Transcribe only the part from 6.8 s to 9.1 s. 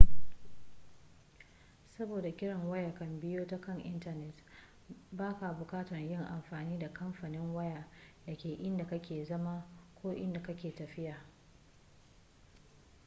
kamfanin waya da ke inda ka